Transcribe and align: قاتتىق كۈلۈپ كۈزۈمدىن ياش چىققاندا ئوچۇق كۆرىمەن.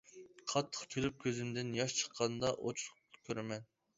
قاتتىق 0.51 0.87
كۈلۈپ 0.93 1.19
كۈزۈمدىن 1.25 1.69
ياش 1.79 1.95
چىققاندا 1.99 2.51
ئوچۇق 2.61 3.21
كۆرىمەن. 3.29 3.71